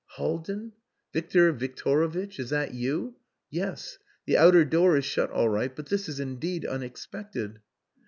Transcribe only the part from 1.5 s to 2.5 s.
Victorovitch!... Is